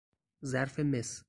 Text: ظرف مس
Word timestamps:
ظرف 0.45 0.79
مس 0.79 1.19